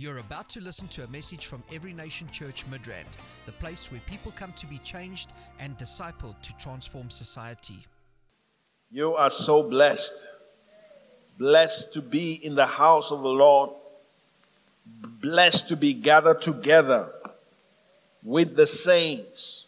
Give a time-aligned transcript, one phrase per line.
[0.00, 4.00] You're about to listen to a message from Every Nation Church Midrand, the place where
[4.06, 7.86] people come to be changed and discipled to transform society.
[8.90, 10.26] You are so blessed.
[11.36, 13.72] Blessed to be in the house of the Lord.
[14.86, 17.12] Blessed to be gathered together
[18.22, 19.66] with the saints.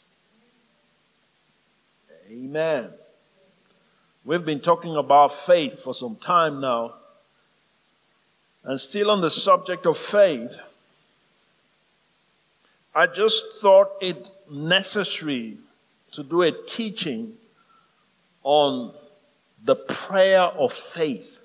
[2.33, 2.91] Amen.
[4.25, 6.95] We've been talking about faith for some time now.
[8.65, 10.61] And still on the subject of faith,
[12.95, 15.57] I just thought it necessary
[16.13, 17.35] to do a teaching
[18.43, 18.93] on
[19.65, 21.41] the prayer of faith.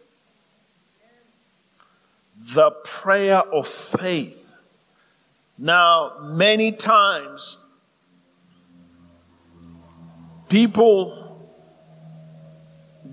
[2.38, 4.54] The prayer of faith.
[5.58, 7.58] Now, many times,
[10.50, 11.27] people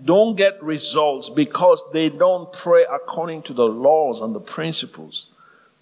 [0.04, 5.28] don't get results because they don't pray according to the laws and the principles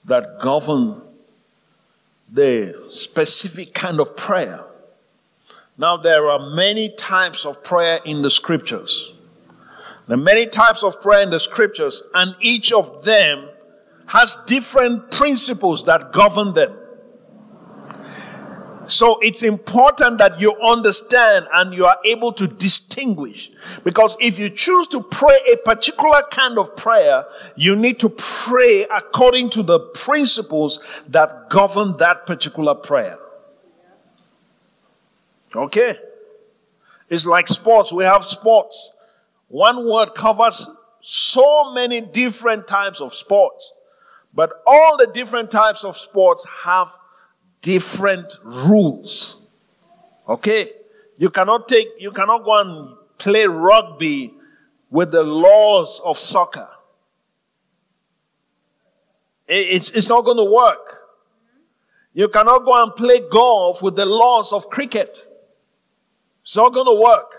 [0.04, 1.00] that govern
[2.30, 4.64] the specific kind of prayer.
[5.76, 9.12] Now, there are many types of prayer in the scriptures.
[10.06, 13.48] There are many types of prayer in the scriptures, and each of them
[14.06, 16.76] has different principles that govern them.
[18.86, 23.50] So it's important that you understand and you are able to distinguish.
[23.84, 27.24] Because if you choose to pray a particular kind of prayer,
[27.56, 33.18] you need to pray according to the principles that govern that particular prayer.
[35.54, 35.98] Okay?
[37.08, 37.92] It's like sports.
[37.92, 38.90] We have sports.
[39.48, 40.66] One word covers
[41.02, 43.72] so many different types of sports.
[44.34, 46.96] But all the different types of sports have
[47.62, 49.40] different rules.
[50.28, 50.70] Okay?
[51.16, 54.34] You cannot take, you cannot go and play rugby
[54.90, 56.68] with the laws of soccer.
[59.48, 60.98] It's, it's not going to work.
[62.14, 65.26] You cannot go and play golf with the laws of cricket.
[66.42, 67.30] It's not going to work.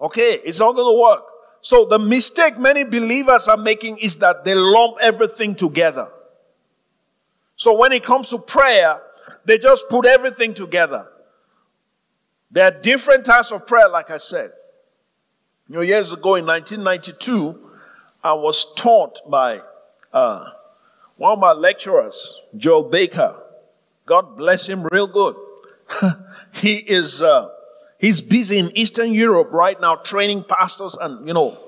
[0.00, 1.24] Okay, it's not going to work.
[1.60, 6.08] So the mistake many believers are making is that they lump everything together.
[7.60, 9.02] So when it comes to prayer,
[9.44, 11.06] they just put everything together.
[12.50, 14.52] There are different types of prayer, like I said.
[15.68, 17.60] You know, years ago in 1992,
[18.24, 19.60] I was taught by
[20.10, 20.48] uh,
[21.18, 23.38] one of my lecturers, Joe Baker.
[24.06, 25.36] God bless him real good.
[26.54, 27.50] he is, uh,
[27.98, 31.58] he's busy in Eastern Europe right now training pastors and, you know,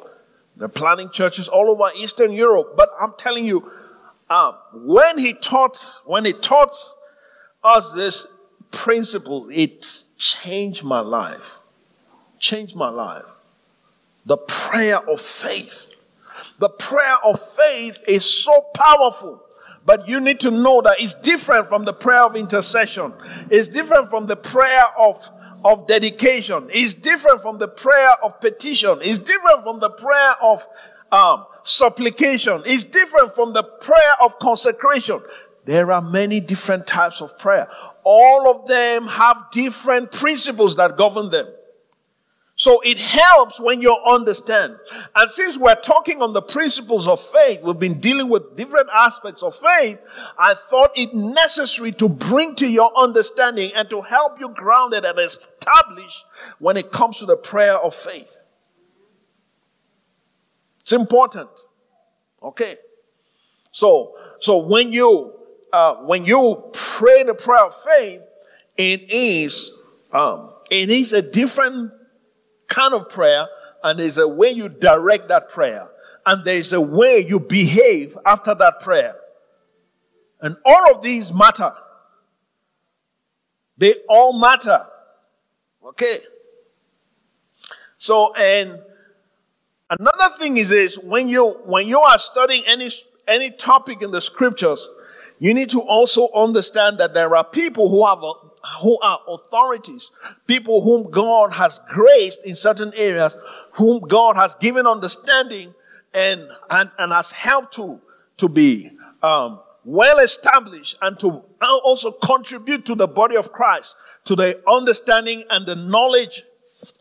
[0.56, 2.76] they're planning churches all over Eastern Europe.
[2.78, 3.70] But I'm telling you,
[4.32, 5.76] um, when he taught,
[6.06, 6.74] when he taught
[7.62, 8.26] us this
[8.70, 9.84] principle, it
[10.16, 11.42] changed my life.
[12.38, 13.26] Changed my life.
[14.24, 15.94] The prayer of faith.
[16.58, 19.42] The prayer of faith is so powerful.
[19.84, 23.12] But you need to know that it's different from the prayer of intercession.
[23.50, 25.28] It's different from the prayer of,
[25.62, 26.70] of dedication.
[26.72, 29.00] It's different from the prayer of petition.
[29.02, 30.66] It's different from the prayer of
[31.10, 35.20] um, supplication is different from the prayer of consecration.
[35.64, 37.68] There are many different types of prayer.
[38.04, 41.46] All of them have different principles that govern them.
[42.54, 44.76] So it helps when you understand.
[45.16, 49.42] And since we're talking on the principles of faith, we've been dealing with different aspects
[49.42, 49.98] of faith,
[50.38, 55.18] I thought it necessary to bring to your understanding and to help you grounded and
[55.18, 56.26] established
[56.58, 58.38] when it comes to the prayer of faith.
[60.82, 61.48] It's important.
[62.42, 62.76] Okay.
[63.70, 65.32] So, so when you,
[65.72, 68.20] uh, when you pray the prayer of faith,
[68.76, 69.70] it is,
[70.12, 71.92] um, it is a different
[72.68, 73.46] kind of prayer
[73.82, 75.88] and there's a way you direct that prayer
[76.26, 79.16] and there's a way you behave after that prayer.
[80.40, 81.72] And all of these matter.
[83.78, 84.86] They all matter.
[85.84, 86.20] Okay.
[87.96, 88.80] So, and
[89.98, 92.88] Another thing is this, when you, when you are studying any,
[93.28, 94.88] any topic in the scriptures,
[95.38, 98.20] you need to also understand that there are people who have,
[98.80, 100.10] who are authorities,
[100.46, 103.34] people whom God has graced in certain areas,
[103.72, 105.74] whom God has given understanding
[106.14, 108.00] and, and, and has helped to,
[108.38, 108.92] to be,
[109.22, 113.94] um, well established and to also contribute to the body of Christ,
[114.24, 116.44] to the understanding and the knowledge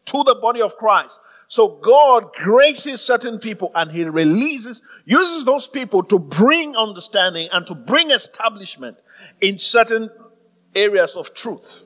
[0.05, 1.19] to the body of Christ.
[1.51, 7.67] So God graces certain people and he releases, uses those people to bring understanding and
[7.67, 8.95] to bring establishment
[9.41, 10.09] in certain
[10.73, 11.81] areas of truth.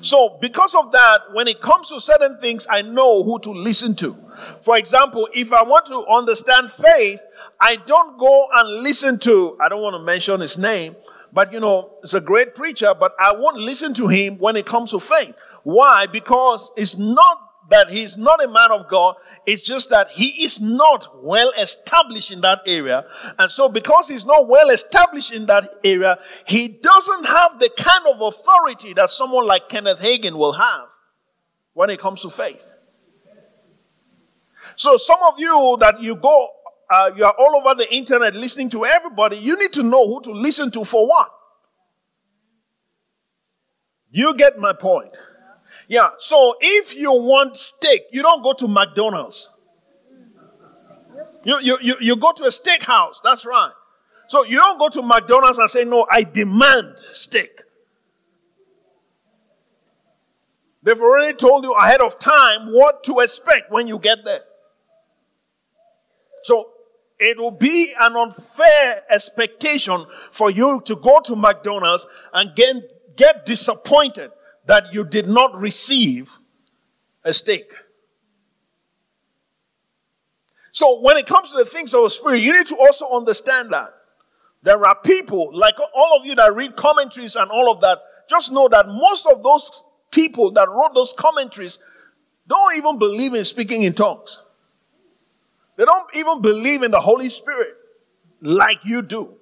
[0.00, 3.94] So because of that, when it comes to certain things, I know who to listen
[3.96, 4.16] to.
[4.62, 7.20] For example, if I want to understand faith,
[7.60, 10.96] I don't go and listen to, I don't want to mention his name,
[11.30, 14.64] but you know, it's a great preacher, but I won't listen to him when it
[14.64, 15.34] comes to faith.
[15.62, 16.06] Why?
[16.06, 19.14] Because it's not that he's not a man of God.
[19.46, 23.04] It's just that he is not well established in that area.
[23.38, 28.06] And so because he's not well established in that area, he doesn't have the kind
[28.06, 30.88] of authority that someone like Kenneth Hagin will have
[31.72, 32.68] when it comes to faith.
[34.76, 36.48] So some of you that you go,
[36.90, 40.20] uh, you are all over the internet listening to everybody, you need to know who
[40.22, 41.30] to listen to for what.
[44.10, 45.12] You get my point.
[45.90, 49.50] Yeah, so if you want steak, you don't go to McDonald's.
[51.42, 53.72] You, you, you, you go to a steakhouse, that's right.
[54.28, 57.62] So you don't go to McDonald's and say, No, I demand steak.
[60.84, 64.42] They've already told you ahead of time what to expect when you get there.
[66.44, 66.68] So
[67.18, 73.44] it will be an unfair expectation for you to go to McDonald's and get, get
[73.44, 74.30] disappointed
[74.70, 76.30] that you did not receive
[77.24, 77.72] a steak.
[80.70, 83.72] So when it comes to the things of the Spirit, you need to also understand
[83.72, 83.92] that.
[84.62, 88.52] There are people, like all of you that read commentaries and all of that, just
[88.52, 89.82] know that most of those
[90.12, 91.80] people that wrote those commentaries
[92.46, 94.40] don't even believe in speaking in tongues.
[95.74, 97.74] They don't even believe in the Holy Spirit
[98.40, 99.34] like you do.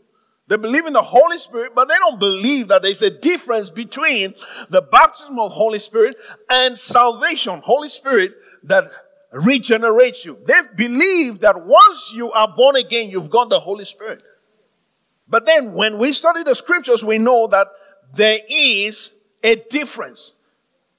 [0.49, 4.35] They believe in the Holy Spirit, but they don't believe that there's a difference between
[4.71, 6.17] the baptism of Holy Spirit
[6.49, 7.61] and salvation.
[7.62, 8.33] Holy Spirit
[8.65, 8.91] that
[9.31, 10.39] regenerates you.
[10.47, 14.23] They believe that once you are born again, you've got the Holy Spirit.
[15.29, 17.69] But then when we study the scriptures, we know that
[18.15, 19.12] there is
[19.43, 20.33] a difference.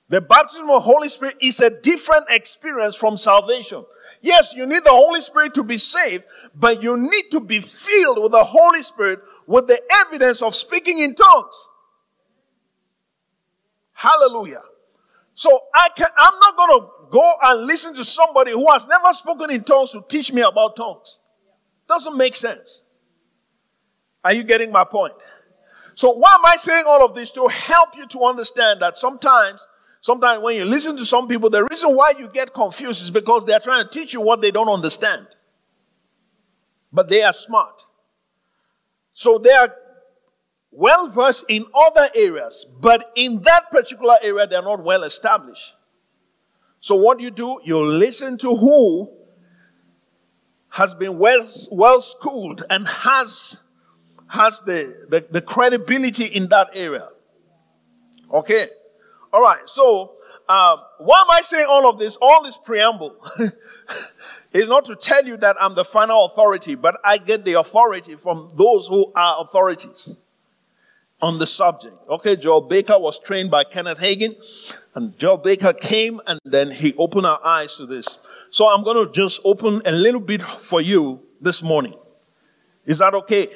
[0.09, 3.83] The baptism of Holy Spirit is a different experience from salvation.
[4.21, 6.23] Yes, you need the Holy Spirit to be saved,
[6.53, 10.99] but you need to be filled with the Holy Spirit with the evidence of speaking
[10.99, 11.67] in tongues.
[13.93, 14.61] Hallelujah.
[15.33, 19.11] So I can I'm not going to go and listen to somebody who has never
[19.13, 21.17] spoken in tongues to teach me about tongues.
[21.87, 22.83] Doesn't make sense.
[24.23, 25.15] Are you getting my point?
[25.95, 29.65] So why am I saying all of this to help you to understand that sometimes
[30.01, 33.43] Sometimes when you listen to some people, the reason why you get confused is because
[33.43, 35.27] they're trying to teach you what they don't understand.
[36.93, 37.83] But they are smart.
[39.19, 39.75] So they are
[40.71, 45.75] well versed in other areas, but in that particular area, they're not well established.
[46.79, 47.59] So what you do?
[47.65, 49.11] You listen to who
[50.69, 53.59] has been well, well schooled and has,
[54.27, 57.09] has the, the, the credibility in that area.
[58.33, 58.67] Okay.
[59.33, 59.67] All right.
[59.67, 60.13] So,
[60.49, 62.17] um, why am I saying all of this?
[62.19, 63.15] All this preamble
[64.53, 68.15] is not to tell you that I'm the final authority, but I get the authority
[68.15, 70.17] from those who are authorities
[71.21, 71.95] on the subject.
[72.09, 74.35] Okay, Joel Baker was trained by Kenneth Hagin,
[74.95, 78.17] and Joel Baker came and then he opened our eyes to this.
[78.49, 81.93] So I'm going to just open a little bit for you this morning.
[82.87, 83.49] Is that okay?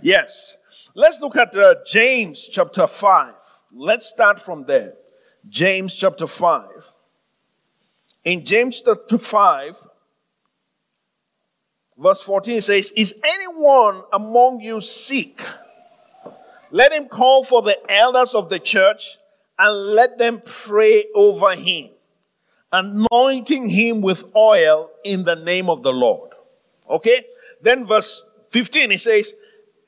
[0.00, 0.56] Yes.
[0.94, 3.34] Let's look at uh, James chapter 5.
[3.72, 4.94] Let's start from there.
[5.50, 6.68] James chapter 5.
[8.22, 9.76] In James chapter 5,
[11.98, 15.42] verse 14 says, Is anyone among you sick?
[16.70, 19.18] Let him call for the elders of the church
[19.58, 21.90] and let them pray over him,
[22.70, 26.30] anointing him with oil in the name of the Lord.
[26.88, 27.24] Okay?
[27.60, 29.34] Then verse 15 it says,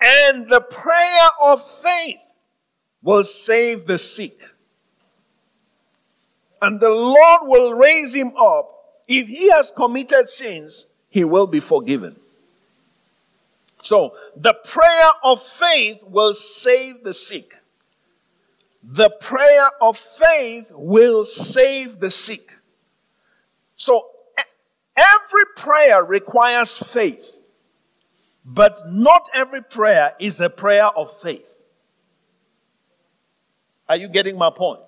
[0.01, 2.19] And the prayer of faith
[3.01, 4.41] will save the sick.
[6.63, 8.71] And the Lord will raise him up.
[9.09, 12.17] If he has committed sins, he will be forgiven.
[13.83, 17.57] So, the prayer of faith will save the sick.
[18.85, 22.53] The prayer of faith will save the sick.
[23.75, 24.07] So,
[24.97, 27.39] every prayer requires faith,
[28.45, 31.57] but not every prayer is a prayer of faith.
[33.89, 34.81] Are you getting my point?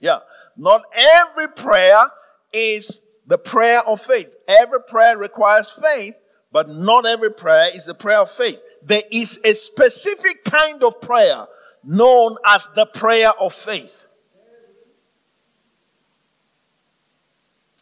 [0.00, 0.18] Yeah.
[0.56, 2.06] Not every prayer
[2.52, 4.28] is the prayer of faith.
[4.46, 6.14] Every prayer requires faith,
[6.50, 8.60] but not every prayer is the prayer of faith.
[8.82, 11.46] There is a specific kind of prayer
[11.84, 14.06] known as the prayer of faith.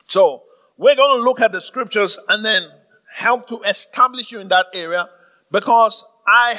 [0.06, 0.42] So,
[0.76, 2.66] we're going to look at the scriptures and then
[3.14, 5.08] help to establish you in that area
[5.50, 6.58] because I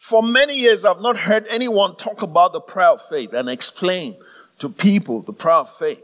[0.00, 4.16] for many years, I've not heard anyone talk about the prayer of faith and explain
[4.60, 6.02] to people the prayer of faith.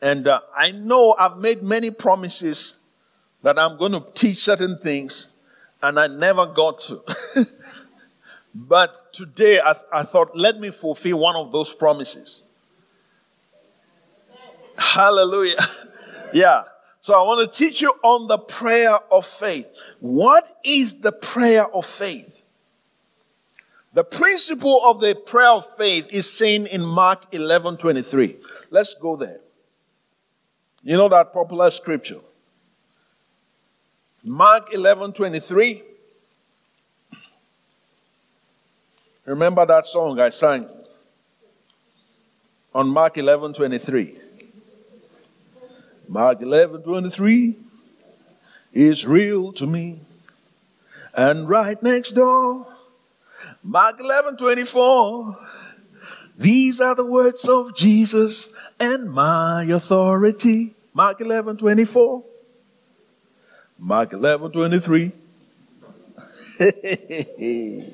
[0.00, 2.74] And uh, I know I've made many promises
[3.42, 5.28] that I'm going to teach certain things,
[5.82, 7.02] and I never got to.
[8.54, 12.42] but today I, I thought, let me fulfill one of those promises.
[14.76, 15.68] Hallelujah.
[16.32, 16.64] yeah.
[17.00, 19.66] So I want to teach you on the prayer of faith.
[20.00, 22.33] What is the prayer of faith?
[23.94, 28.36] The principle of the prayer of faith is seen in Mark 11 23.
[28.70, 29.38] Let's go there.
[30.82, 32.18] You know that popular scripture.
[34.24, 35.82] Mark 11 23.
[39.26, 40.68] Remember that song I sang
[42.74, 44.18] on Mark 11 23.
[46.08, 47.56] Mark 11 23
[48.72, 50.00] is real to me.
[51.16, 52.73] And right next door,
[53.66, 55.38] Mark 11 24.
[56.36, 60.74] These are the words of Jesus and my authority.
[60.92, 62.22] Mark 11 24.
[63.78, 65.12] Mark 11 23.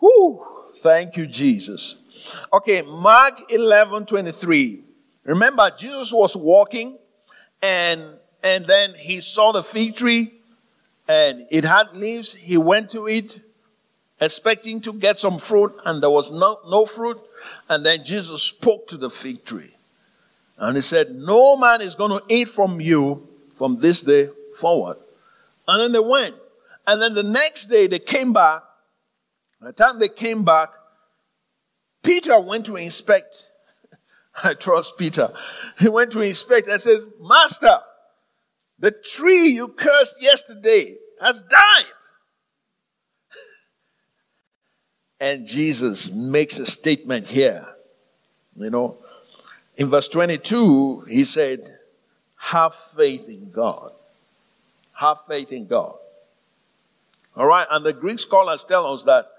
[0.00, 1.96] Whew, thank you, Jesus.
[2.52, 4.84] Okay, Mark 11 23.
[5.24, 6.98] Remember, Jesus was walking
[7.62, 8.02] and
[8.42, 10.34] and then he saw the fig tree
[11.08, 12.34] and it had leaves.
[12.34, 13.40] He went to it
[14.20, 17.20] expecting to get some fruit, and there was no, no fruit.
[17.68, 19.74] And then Jesus spoke to the fig tree.
[20.56, 24.96] And he said, No man is going to eat from you from this day forward.
[25.66, 26.34] And then they went.
[26.86, 28.62] And then the next day they came back.
[29.60, 30.70] By the time they came back,
[32.02, 33.48] Peter went to inspect.
[34.44, 35.32] I trust Peter.
[35.78, 37.78] He went to inspect and says, Master,
[38.78, 41.93] the tree you cursed yesterday has died.
[45.24, 47.66] And Jesus makes a statement here.
[48.58, 48.98] You know,
[49.74, 51.78] in verse 22, he said,
[52.36, 53.92] Have faith in God.
[54.92, 55.94] Have faith in God.
[57.34, 59.30] All right, and the Greek scholars tell us that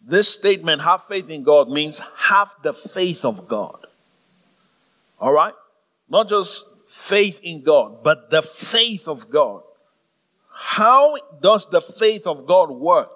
[0.00, 3.84] this statement, have faith in God, means have the faith of God.
[5.18, 5.54] All right?
[6.08, 9.64] Not just faith in God, but the faith of God.
[10.52, 13.10] How does the faith of God work?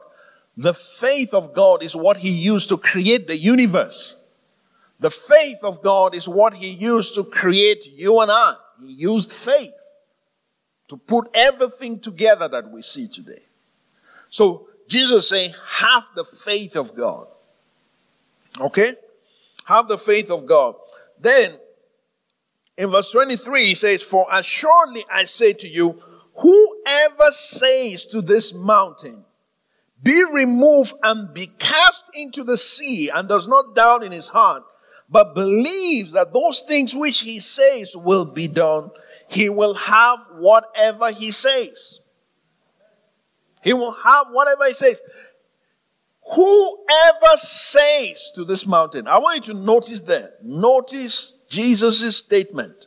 [0.57, 4.17] The faith of God is what He used to create the universe.
[5.01, 8.55] The faith of God is what He used to create you and I.
[8.81, 9.75] He used faith
[10.89, 13.43] to put everything together that we see today.
[14.31, 17.27] So Jesus saying, have the faith of God.
[18.61, 18.95] Okay?
[19.67, 20.77] Have the faith of God.
[21.21, 21.53] Then
[22.79, 26.01] in verse 23, he says, For assuredly I say to you,
[26.37, 29.25] whoever says to this mountain,
[30.03, 34.63] be removed and be cast into the sea and does not doubt in his heart,
[35.09, 38.91] but believes that those things which he says will be done,
[39.29, 42.01] he will have whatever he says.
[43.63, 45.01] He will have whatever he says.
[46.35, 50.45] Whoever says to this mountain, I want you to notice that.
[50.45, 52.87] Notice Jesus' statement.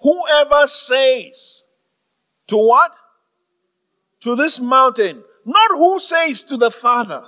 [0.00, 1.62] Whoever says
[2.48, 2.92] to what?
[4.20, 7.22] To this mountain, not who says to the Father.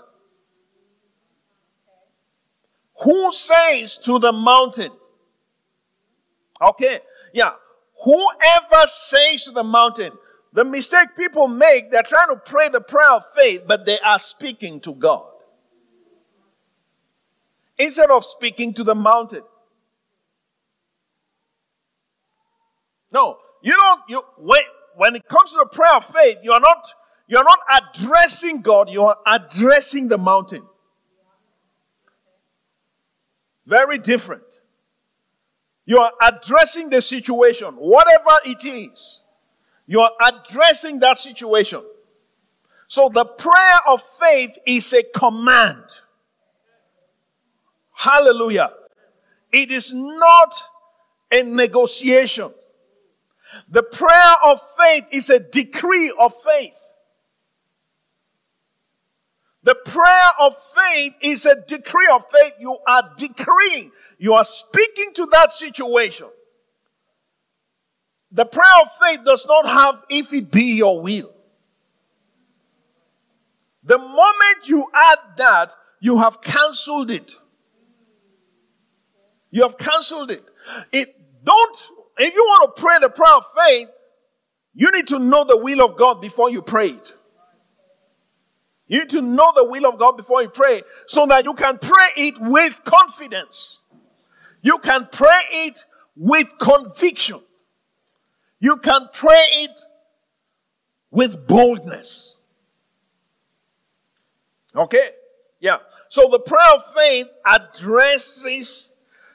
[3.02, 4.90] Who says to the mountain?
[6.61, 7.00] Okay,
[7.35, 7.52] yeah.
[8.04, 10.12] Whoever says to the mountain,
[10.52, 14.18] the mistake people make, they're trying to pray the prayer of faith, but they are
[14.18, 15.26] speaking to God.
[17.78, 19.42] Instead of speaking to the mountain.
[23.12, 24.62] No, you don't, you, when,
[24.94, 26.87] when it comes to the prayer of faith, you are not
[27.28, 30.62] you're not addressing God, you are addressing the mountain.
[33.66, 34.45] Very different.
[35.85, 39.21] You are addressing the situation, whatever it is.
[39.87, 41.83] You are addressing that situation.
[42.88, 45.85] So the prayer of faith is a command.
[47.92, 48.73] Hallelujah.
[49.52, 50.54] It is not
[51.33, 52.52] a negotiation.
[53.68, 56.86] The prayer of faith is a decree of faith.
[59.66, 62.52] The prayer of faith is a decree of faith.
[62.61, 63.90] You are decreeing.
[64.16, 66.28] You are speaking to that situation.
[68.30, 71.35] The prayer of faith does not have if it be your will.
[73.82, 77.35] The moment you add that, you have cancelled it.
[79.50, 80.44] You have cancelled it.
[80.92, 81.76] It don't,
[82.18, 83.88] if you want to pray the prayer of faith,
[84.75, 87.15] you need to know the will of God before you pray it.
[88.88, 91.78] You need to know the will of God before you pray so that you can
[91.78, 93.81] pray it with confidence.
[94.62, 95.85] You can pray it
[96.16, 97.40] with conviction.
[98.61, 99.81] You can pray it
[101.11, 102.35] with boldness.
[104.75, 105.09] Okay?
[105.61, 105.78] Yeah.
[106.09, 108.93] So the prayer of faith addresses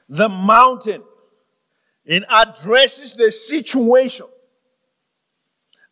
[0.07, 1.03] the mountain.
[2.05, 4.27] It addresses the situation.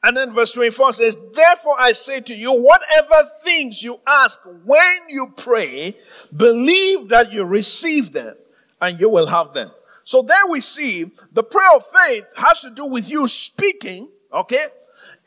[0.01, 4.97] And then verse 24 says, Therefore I say to you, whatever things you ask when
[5.09, 5.97] you pray,
[6.35, 8.35] believe that you receive them
[8.79, 9.71] and you will have them.
[10.05, 14.65] So there we see the prayer of faith has to do with you speaking, okay?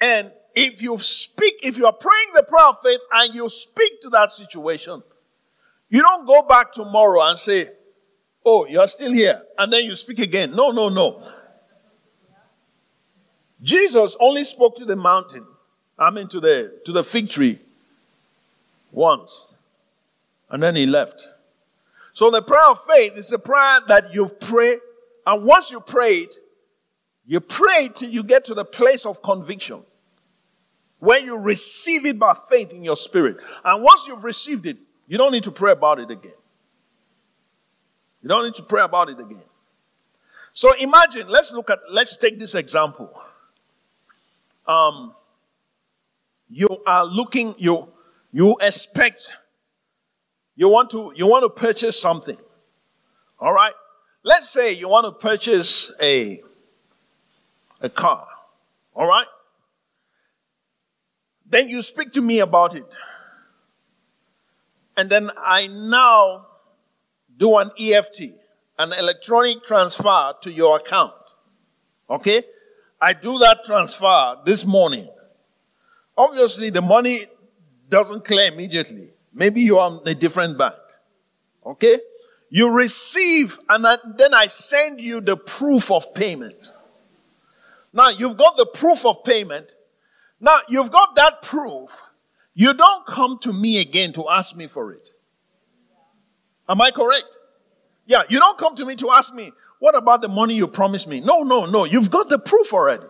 [0.00, 4.00] And if you speak, if you are praying the prayer of faith and you speak
[4.02, 5.02] to that situation,
[5.88, 7.68] you don't go back tomorrow and say,
[8.44, 9.40] Oh, you're still here.
[9.56, 10.50] And then you speak again.
[10.50, 11.22] No, no, no.
[13.62, 15.46] Jesus only spoke to the mountain,
[15.98, 17.60] I mean to the to the fig tree
[18.90, 19.48] once.
[20.50, 21.32] And then he left.
[22.12, 24.78] So the prayer of faith is a prayer that you pray,
[25.26, 26.36] and once you pray it,
[27.26, 29.82] you pray till you get to the place of conviction.
[30.98, 33.38] When you receive it by faith in your spirit.
[33.64, 34.76] And once you've received it,
[35.08, 36.34] you don't need to pray about it again.
[38.22, 39.42] You don't need to pray about it again.
[40.52, 43.10] So imagine, let's look at, let's take this example
[44.72, 45.14] um,
[46.48, 47.88] you are looking, you,
[48.32, 49.32] you expect,
[50.56, 52.36] you want to, you want to purchase something.
[53.38, 53.74] All right.
[54.22, 56.40] Let's say you want to purchase a,
[57.80, 58.26] a car.
[58.94, 59.26] All right.
[61.46, 62.86] Then you speak to me about it.
[64.96, 66.46] And then I now
[67.36, 68.22] do an EFT,
[68.78, 71.14] an electronic transfer to your account.
[72.08, 72.44] Okay?
[73.02, 75.08] I do that transfer this morning.
[76.16, 77.26] Obviously, the money
[77.88, 79.08] doesn't clear immediately.
[79.34, 80.76] Maybe you are in a different bank.
[81.66, 81.98] Okay?
[82.48, 83.84] You receive, and
[84.16, 86.70] then I send you the proof of payment.
[87.92, 89.74] Now, you've got the proof of payment.
[90.38, 92.00] Now, you've got that proof.
[92.54, 95.08] You don't come to me again to ask me for it.
[96.68, 97.26] Am I correct?
[98.06, 99.50] Yeah, you don't come to me to ask me,
[99.82, 101.18] what about the money you promised me?
[101.18, 101.82] No, no, no.
[101.84, 103.08] You've got the proof already.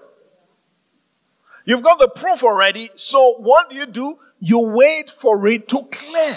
[1.67, 2.89] You've got the proof already.
[2.97, 4.19] So what do you do?
[4.41, 6.35] You wait for it to clear.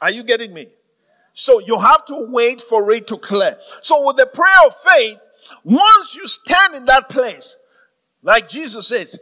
[0.00, 0.68] Are you getting me?
[1.32, 3.58] So you have to wait for it to clear.
[3.80, 5.16] So with the prayer of faith,
[5.64, 7.56] once you stand in that place,
[8.22, 9.18] like Jesus says,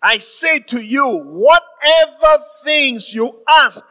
[0.00, 3.84] I say to you, whatever things you ask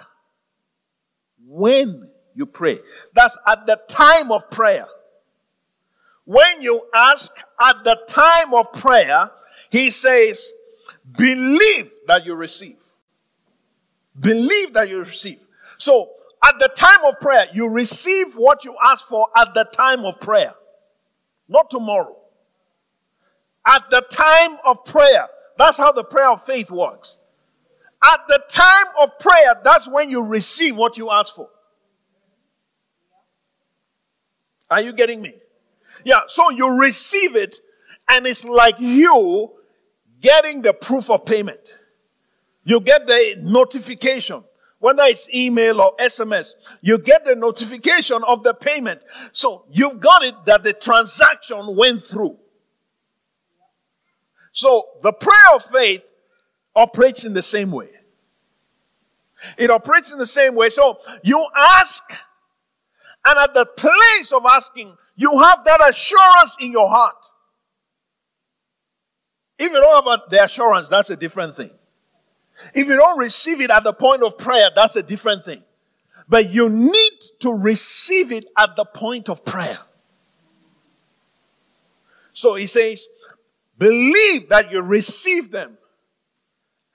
[1.47, 2.79] when you pray.
[3.13, 4.87] That's at the time of prayer.
[6.25, 9.31] When you ask at the time of prayer,
[9.69, 10.51] he says,
[11.17, 12.75] believe that you receive.
[14.19, 15.39] Believe that you receive.
[15.77, 16.09] So,
[16.43, 20.19] at the time of prayer, you receive what you ask for at the time of
[20.19, 20.53] prayer,
[21.47, 22.15] not tomorrow.
[23.65, 27.17] At the time of prayer, that's how the prayer of faith works.
[28.13, 31.49] At the time of prayer, that's when you receive what you ask for.
[34.69, 35.33] Are you getting me?
[36.05, 37.57] Yeah, so you receive it,
[38.07, 39.51] and it's like you
[40.21, 41.79] getting the proof of payment.
[42.63, 44.43] You get the notification,
[44.79, 49.01] whether it's email or SMS, you get the notification of the payment.
[49.31, 52.37] So you've got it that the transaction went through.
[54.51, 56.03] So the prayer of faith
[56.77, 57.89] operates in the same way.
[59.57, 60.69] It operates in the same way.
[60.69, 62.03] So you ask,
[63.25, 67.15] and at the place of asking, you have that assurance in your heart.
[69.59, 71.71] If you don't have the assurance, that's a different thing.
[72.73, 75.63] If you don't receive it at the point of prayer, that's a different thing.
[76.29, 79.77] But you need to receive it at the point of prayer.
[82.33, 83.07] So he says,
[83.77, 85.76] believe that you receive them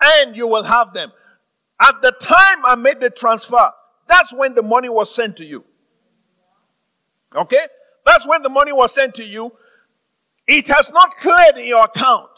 [0.02, 1.12] and you will have them.
[1.80, 3.70] At the time I made the transfer,
[4.06, 5.64] that's when the money was sent to you.
[7.34, 7.66] Okay?
[8.04, 9.52] That's when the money was sent to you.
[10.46, 12.30] It has not cleared in your account,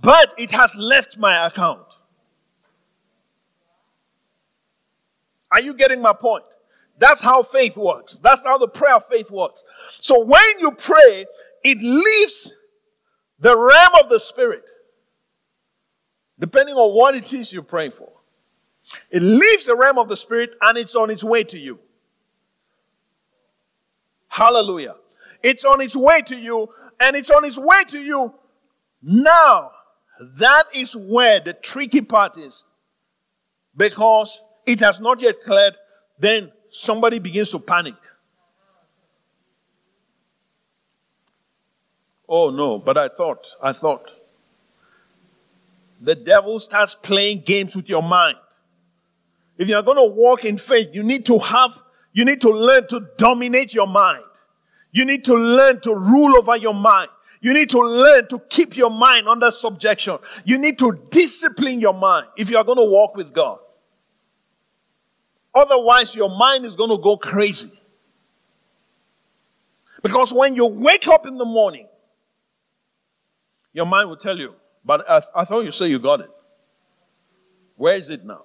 [0.00, 1.82] but it has left my account.
[5.50, 6.44] Are you getting my point?
[6.98, 8.18] That's how faith works.
[8.22, 9.64] That's how the prayer of faith works.
[10.00, 11.26] So when you pray,
[11.64, 12.52] it leaves
[13.38, 14.62] the realm of the spirit,
[16.42, 18.10] depending on what it is you're praying for.
[19.10, 21.78] It leaves the realm of the spirit and it's on its way to you.
[24.26, 24.96] Hallelujah.
[25.40, 28.34] It's on its way to you and it's on its way to you
[29.00, 29.70] now.
[30.38, 32.64] That is where the tricky part is.
[33.76, 35.76] Because it has not yet cleared,
[36.18, 37.94] then somebody begins to panic.
[42.28, 44.10] Oh no, but I thought, I thought.
[46.02, 48.36] The devil starts playing games with your mind.
[49.56, 51.80] If you're going to walk in faith, you need to have,
[52.12, 54.24] you need to learn to dominate your mind.
[54.90, 57.08] You need to learn to rule over your mind.
[57.40, 60.18] You need to learn to keep your mind under subjection.
[60.44, 63.58] You need to discipline your mind if you are going to walk with God.
[65.54, 67.70] Otherwise, your mind is going to go crazy.
[70.02, 71.86] Because when you wake up in the morning,
[73.72, 76.30] your mind will tell you, but I, I thought you said you got it.
[77.76, 78.42] Where is it now?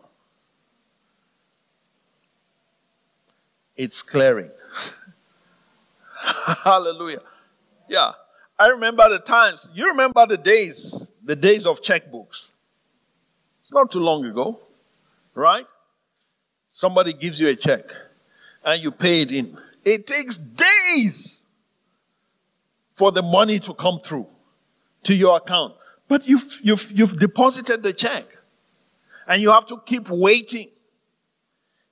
[3.75, 4.49] It's clearing.
[6.63, 7.21] Hallelujah.
[7.87, 8.13] Yeah.
[8.59, 12.47] I remember the times, you remember the days, the days of checkbooks.
[13.61, 14.59] It's not too long ago,
[15.35, 15.65] right?
[16.67, 17.83] Somebody gives you a check
[18.63, 19.57] and you pay it in.
[19.83, 21.39] It takes days
[22.95, 24.27] for the money to come through
[25.03, 25.75] to your account.
[26.07, 28.25] But you've, you've, you've deposited the check
[29.27, 30.69] and you have to keep waiting.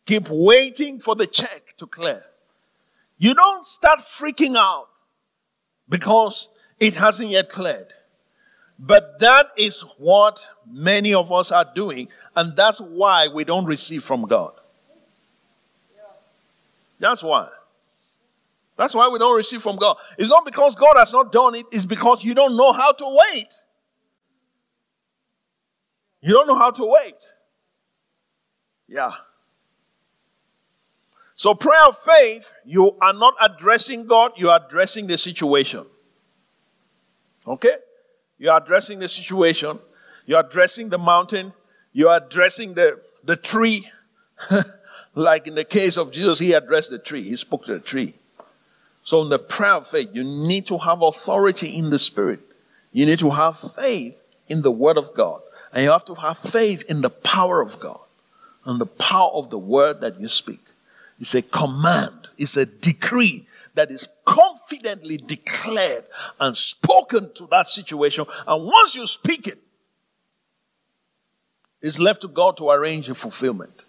[0.05, 2.23] Keep waiting for the check to clear.
[3.17, 4.87] You don't start freaking out
[5.89, 6.49] because
[6.79, 7.93] it hasn't yet cleared.
[8.77, 14.03] But that is what many of us are doing, and that's why we don't receive
[14.03, 14.51] from God.
[16.99, 17.47] That's why.
[18.77, 19.95] That's why we don't receive from God.
[20.17, 23.17] It's not because God has not done it, it's because you don't know how to
[23.33, 23.53] wait.
[26.25, 27.33] You don't know how to wait.
[28.87, 29.11] Yeah.
[31.35, 35.85] So, prayer of faith, you are not addressing God, you are addressing the situation.
[37.45, 37.75] Okay?
[38.39, 39.77] You are addressing the situation,
[40.25, 41.53] you are addressing the mountain,
[41.93, 43.87] you are addressing the, the tree.
[45.13, 48.15] like in the case of Jesus, he addressed the tree, he spoke to the tree.
[49.03, 52.39] So, in the prayer of faith, you need to have authority in the Spirit.
[52.91, 55.41] You need to have faith in the Word of God.
[55.75, 57.99] And you have to have faith in the power of God
[58.63, 60.61] and the power of the Word that you speak.
[61.19, 66.05] It's a command, it's a decree that is confidently declared
[66.39, 68.25] and spoken to that situation.
[68.47, 69.59] And once you speak it,
[71.81, 73.81] it's left to God to arrange a fulfillment.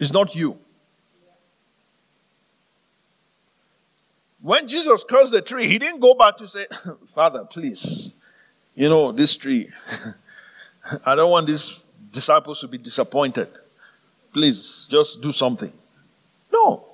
[0.00, 0.58] It's not you.
[4.42, 6.66] When Jesus cursed the tree, he didn't go back to say,
[7.06, 8.12] Father, please,
[8.74, 9.68] you know, this tree,
[11.04, 11.80] I don't want these
[12.12, 13.48] disciples to be disappointed.
[14.32, 15.72] Please, just do something.
[16.52, 16.84] No.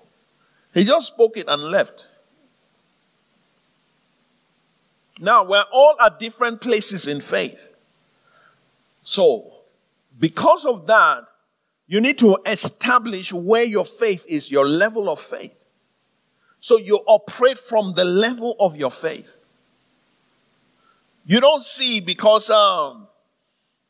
[0.74, 2.06] He just spoke it and left.
[5.18, 7.74] Now, we're all at different places in faith.
[9.02, 9.52] So,
[10.18, 11.24] because of that,
[11.86, 15.54] you need to establish where your faith is, your level of faith.
[16.60, 19.36] So you operate from the level of your faith.
[21.24, 23.06] You don't see because um,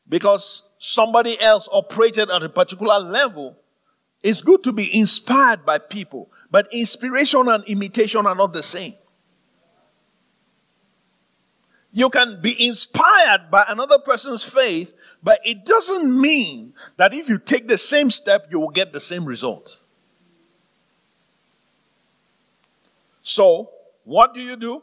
[0.08, 3.56] because somebody else operated at a particular level.
[4.22, 6.30] It's good to be inspired by people.
[6.50, 8.94] But inspiration and imitation are not the same.
[11.92, 14.92] You can be inspired by another person's faith,
[15.22, 19.00] but it doesn't mean that if you take the same step, you will get the
[19.00, 19.80] same result.
[23.22, 23.70] So,
[24.04, 24.82] what do you do?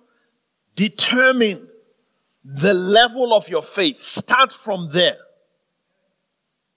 [0.75, 1.69] Determine
[2.43, 4.01] the level of your faith.
[4.01, 5.17] Start from there.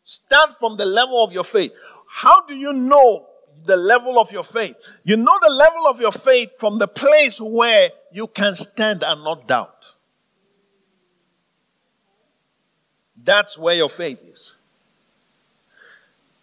[0.04, 1.72] Start from the level of your faith.
[2.08, 3.26] How do you know
[3.64, 4.76] the level of your faith.
[5.04, 9.24] You know the level of your faith from the place where you can stand and
[9.24, 9.72] not doubt.
[13.22, 14.54] That's where your faith is.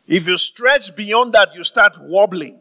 [0.06, 2.60] If you stretch beyond that, you start wobbling.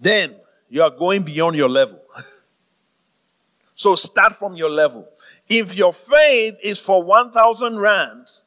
[0.00, 0.34] Then
[0.70, 2.00] you are going beyond your level.
[3.74, 5.08] So start from your level.
[5.48, 8.42] If your faith is for 1,000 rands,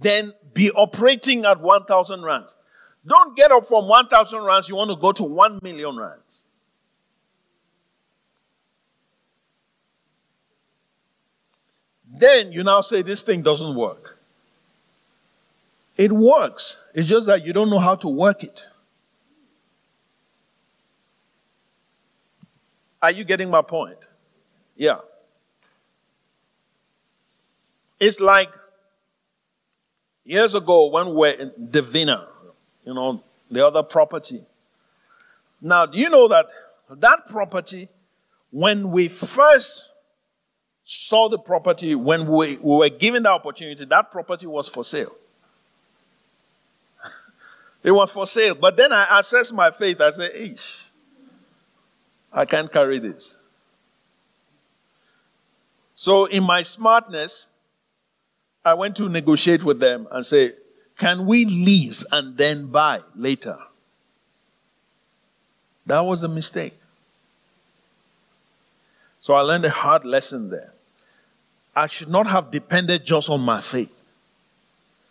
[0.00, 2.54] then be operating at 1,000 rands.
[3.06, 6.42] Don't get up from 1,000 rands, you want to go to 1 million rands.
[12.10, 14.18] Then you now say this thing doesn't work.
[15.96, 16.78] It works.
[16.94, 18.66] It's just that you don't know how to work it.
[23.00, 23.98] Are you getting my point?
[24.78, 24.98] Yeah.
[27.98, 28.48] It's like
[30.24, 32.28] years ago when we were in Divina,
[32.84, 34.44] you know, the other property.
[35.60, 36.46] Now, do you know that
[36.90, 37.88] that property,
[38.52, 39.86] when we first
[40.84, 45.14] saw the property, when we, we were given the opportunity, that property was for sale.
[47.82, 48.54] It was for sale.
[48.54, 50.00] But then I assessed my faith.
[50.00, 50.88] I said, Eesh,
[52.32, 53.38] I can't carry this.
[56.00, 57.48] So, in my smartness,
[58.64, 60.52] I went to negotiate with them and say,
[60.96, 63.58] Can we lease and then buy later?
[65.86, 66.78] That was a mistake.
[69.20, 70.72] So I learned a hard lesson there.
[71.74, 74.00] I should not have depended just on my faith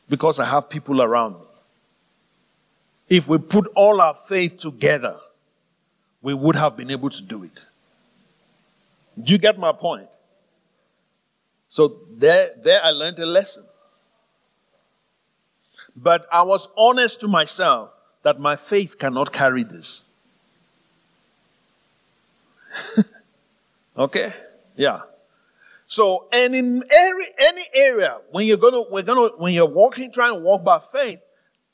[0.08, 1.48] because I have people around me.
[3.10, 5.18] If we put all our faith together,
[6.22, 7.66] we would have been able to do it.
[9.22, 10.08] Do you get my point?
[11.70, 13.64] So there, there I learned a lesson.
[15.96, 17.90] But I was honest to myself
[18.24, 20.04] that my faith cannot carry this.
[23.98, 24.34] okay?
[24.76, 25.02] Yeah.
[25.88, 30.34] So, and in every, any area, when you're gonna, we're gonna, when you're walking, trying
[30.34, 31.20] to walk by faith,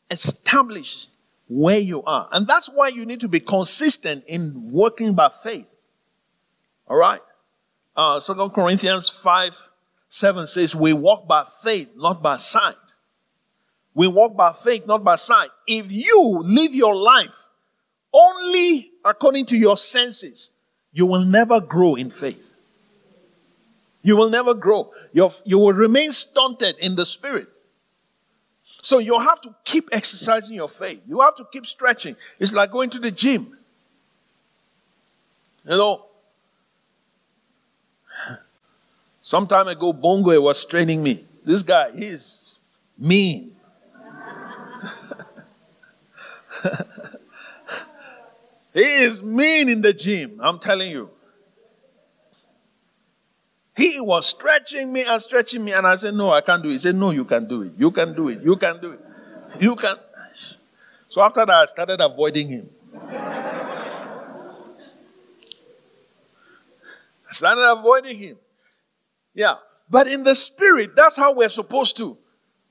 [0.10, 1.08] establish
[1.50, 2.30] where you are.
[2.32, 5.68] And that's why you need to be consistent in working by faith.
[6.88, 7.22] All right?
[7.96, 9.56] Uh, 2 Corinthians 5,
[10.14, 12.76] 7 says, we walk by faith, not by sight.
[13.96, 15.50] We walk by faith, not by sight.
[15.66, 17.34] If you live your life
[18.14, 20.52] only according to your senses,
[20.92, 22.54] you will never grow in faith.
[24.04, 24.92] You will never grow.
[25.14, 27.48] You're, you will remain stunted in the spirit.
[28.84, 31.02] So you have to keep exercising your faith.
[31.08, 32.16] You have to keep stretching.
[32.38, 33.58] It's like going to the gym.
[35.66, 36.06] You know,
[39.34, 41.26] some time ago, Bongo was training me.
[41.44, 42.56] This guy, he's
[43.00, 43.56] mean.
[48.76, 51.10] he is mean in the gym, I'm telling you.
[53.76, 56.74] He was stretching me and stretching me, and I said, No, I can't do it.
[56.74, 57.72] He said, No, you can do it.
[57.76, 58.40] You can do it.
[58.44, 59.00] You can do it.
[59.60, 59.96] You can.
[61.10, 62.70] So after that, I started avoiding him.
[67.28, 68.38] I started avoiding him.
[69.34, 69.56] Yeah.
[69.90, 72.18] But in the spirit, that's how we're supposed to.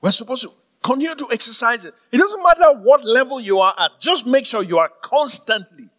[0.01, 1.93] We're supposed to continue to exercise it.
[2.11, 5.89] It doesn't matter what level you are at, just make sure you are constantly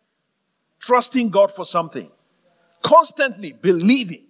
[0.78, 2.10] trusting God for something,
[2.82, 4.24] constantly believing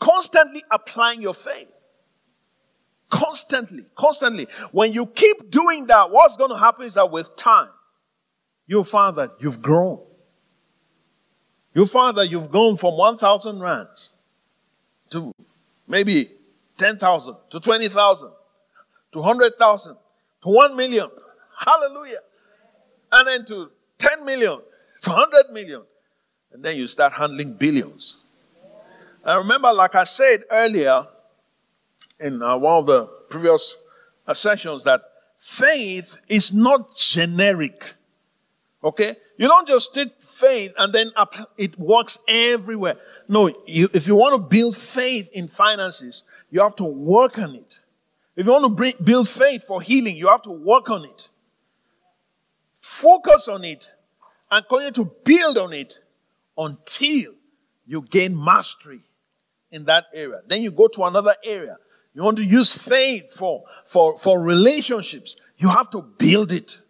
[0.00, 1.68] Constantly applying your faith.
[3.10, 4.48] Constantly, constantly.
[4.72, 7.68] When you keep doing that, what's going to happen is that with time,
[8.66, 10.00] you'll find that you've grown.
[11.74, 14.10] You'll find that you've grown from 1,000 rands
[15.10, 15.32] to
[15.90, 16.30] maybe
[16.78, 18.30] 10,000, to 20,000,
[19.12, 19.96] to 100,000,
[20.42, 21.10] to 1 million.
[21.58, 22.20] Hallelujah.
[23.12, 24.60] And then to 10 million,
[25.02, 25.82] to 100 million.
[26.52, 28.16] And then you start handling billions.
[29.24, 31.06] I remember, like I said earlier
[32.18, 33.76] in uh, one of the previous
[34.26, 35.02] uh, sessions, that
[35.38, 37.82] faith is not generic.
[38.82, 39.16] Okay?
[39.36, 41.10] You don't just take faith and then
[41.56, 42.96] it works everywhere.
[43.30, 47.54] No, you, if you want to build faith in finances, you have to work on
[47.54, 47.78] it.
[48.34, 51.28] If you want to bring, build faith for healing, you have to work on it.
[52.80, 53.94] Focus on it
[54.50, 55.96] and continue to build on it
[56.58, 57.34] until
[57.86, 59.02] you gain mastery
[59.70, 60.40] in that area.
[60.48, 61.76] Then you go to another area.
[62.14, 65.36] You want to use faith for, for, for relationships.
[65.56, 66.80] You have to build it.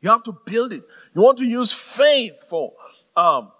[0.00, 0.84] You have to build it.
[1.14, 2.72] You want to use faith for,
[3.14, 3.52] um,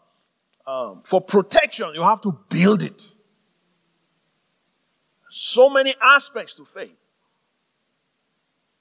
[0.66, 1.90] um, for protection.
[1.94, 3.11] You have to build it.
[5.31, 6.96] So many aspects to faith.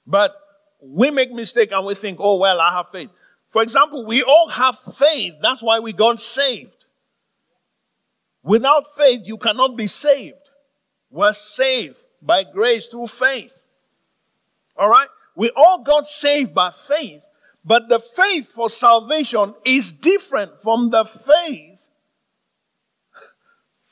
[0.06, 0.34] But
[0.80, 3.10] we make mistake and we think, oh, well, I have faith.
[3.48, 5.34] For example, we all have faith.
[5.40, 6.84] That's why we got saved.
[8.42, 10.36] Without faith, you cannot be saved.
[11.10, 13.60] We're saved by grace through faith.
[14.76, 15.08] All right?
[15.34, 17.22] We all got saved by faith,
[17.64, 21.75] but the faith for salvation is different from the faith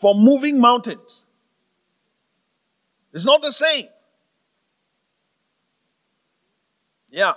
[0.05, 1.25] for moving mountains.
[3.14, 3.87] It's not the same.
[7.11, 7.33] Yeah.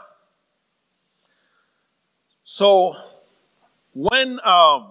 [2.43, 2.93] So,
[3.93, 4.87] when um,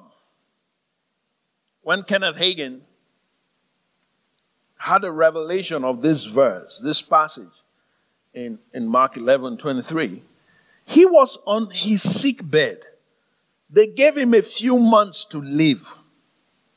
[1.82, 2.80] when Kenneth Hagin
[4.78, 7.60] had a revelation of this verse, this passage
[8.32, 10.22] in, in Mark 11 23,
[10.86, 12.78] he was on his sick bed.
[13.68, 15.94] They gave him a few months to live.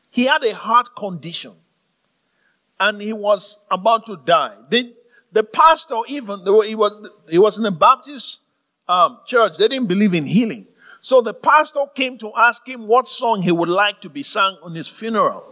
[0.09, 1.53] He had a heart condition
[2.79, 4.55] and he was about to die.
[4.69, 4.95] The,
[5.31, 8.39] the pastor, even, he was, he was in a Baptist
[8.87, 10.65] um, church, they didn't believe in healing.
[11.01, 14.57] So the pastor came to ask him what song he would like to be sung
[14.63, 15.43] on his funeral.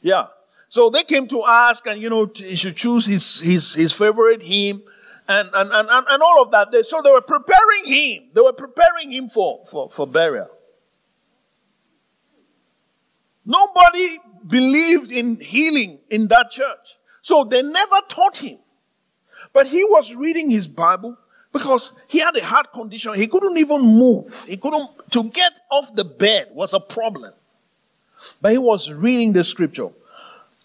[0.00, 0.26] Yeah.
[0.68, 4.42] So they came to ask, and you know, he should choose his, his, his favorite
[4.42, 4.82] hymn.
[5.28, 6.86] and, and, and, and, all of that.
[6.86, 8.24] So they were preparing him.
[8.34, 10.48] They were preparing him for, for, for burial.
[13.44, 14.06] Nobody
[14.46, 16.96] believed in healing in that church.
[17.22, 18.58] So they never taught him.
[19.52, 21.16] But he was reading his Bible
[21.52, 23.14] because he had a heart condition.
[23.14, 24.44] He couldn't even move.
[24.48, 27.32] He couldn't, to get off the bed was a problem.
[28.40, 29.90] But he was reading the scripture.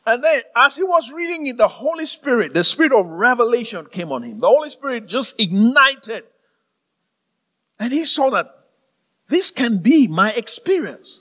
[0.06, 4.12] And then, as he was reading it, the Holy Spirit, the spirit of revelation came
[4.12, 4.40] on him.
[4.40, 6.24] The Holy Spirit just ignited.
[7.78, 8.48] And he saw that
[9.28, 11.20] this can be my experience.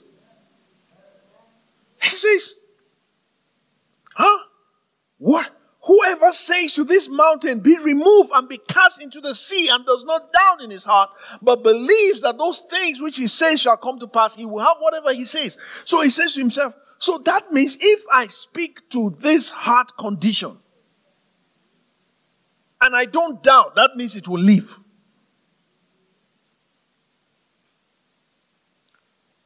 [2.01, 2.55] He says,
[4.15, 4.39] Huh?
[5.17, 5.49] What?
[5.81, 10.03] Whoever says to this mountain, be removed and be cast into the sea, and does
[10.05, 11.09] not doubt in his heart,
[11.41, 14.77] but believes that those things which he says shall come to pass, he will have
[14.79, 15.57] whatever he says.
[15.85, 20.57] So he says to himself, so that means if I speak to this heart condition,
[22.81, 24.77] and I don't doubt, that means it will leave.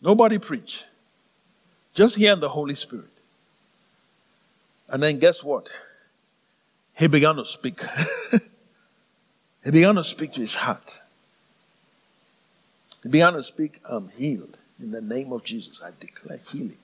[0.01, 0.83] Nobody preach.
[1.93, 3.09] Just hear the Holy Spirit.
[4.89, 5.69] And then guess what?
[6.95, 7.81] He began to speak.
[9.63, 11.01] he began to speak to his heart.
[13.01, 14.57] He began to speak, I'm healed.
[14.79, 16.77] In the name of Jesus, I declare healing.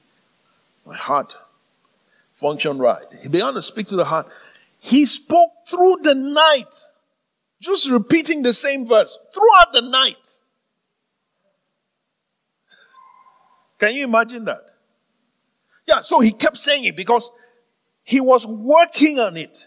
[0.86, 1.36] My heart
[2.34, 3.06] function right.
[3.22, 4.28] He began to speak to the heart.
[4.80, 6.74] He spoke through the night,
[7.60, 10.40] just repeating the same verse throughout the night.
[13.78, 14.69] Can you imagine that?
[15.90, 17.32] Yeah, so he kept saying it because
[18.04, 19.66] he was working on it.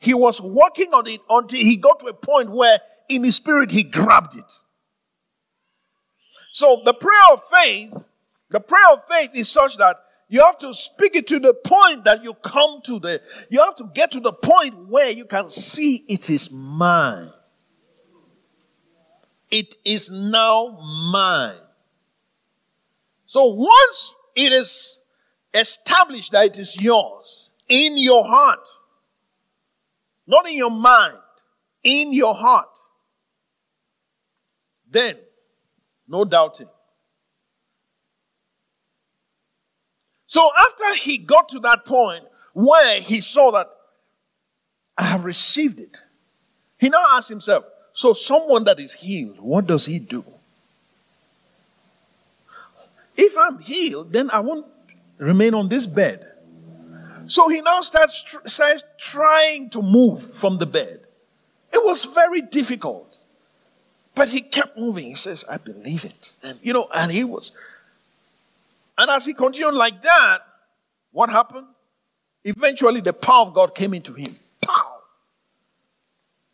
[0.00, 3.70] He was working on it until he got to a point where in his spirit
[3.70, 4.52] he grabbed it.
[6.50, 7.94] So the prayer of faith,
[8.50, 12.02] the prayer of faith is such that you have to speak it to the point
[12.02, 15.50] that you come to the, you have to get to the point where you can
[15.50, 17.30] see it is mine.
[19.52, 20.80] It is now
[21.12, 21.60] mine.
[23.26, 24.97] So once it is
[25.54, 28.66] established that it is yours in your heart,
[30.26, 31.18] not in your mind,
[31.84, 32.68] in your heart,
[34.90, 35.16] then
[36.06, 36.68] no doubting.
[40.26, 43.68] So after he got to that point where he saw that
[44.96, 45.96] I have received it,
[46.78, 50.24] he now asked himself, so someone that is healed, what does he do?
[53.16, 54.66] If I'm healed, then I won't
[55.18, 56.24] remain on this bed.
[57.26, 58.38] So he now starts, tr-
[58.98, 61.00] trying to move from the bed.
[61.72, 63.16] It was very difficult.
[64.14, 65.04] But he kept moving.
[65.04, 66.32] He says, I believe it.
[66.42, 67.52] And you know, and he was
[68.98, 70.40] and as he continued like that,
[71.12, 71.68] what happened?
[72.44, 74.34] Eventually, the power of God came into him.
[74.60, 74.98] Pow!